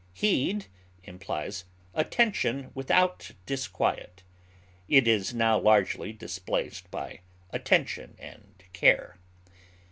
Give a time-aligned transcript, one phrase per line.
[0.15, 0.65] Heed
[1.03, 4.23] implies attention without disquiet;
[4.87, 7.19] it is now largely displaced by
[7.51, 9.19] attention and care.